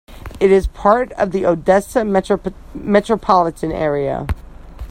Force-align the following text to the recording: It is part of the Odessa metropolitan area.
It 0.39 0.49
is 0.51 0.65
part 0.65 1.11
of 1.11 1.31
the 1.31 1.45
Odessa 1.45 2.03
metropolitan 2.03 3.71
area. 3.71 4.25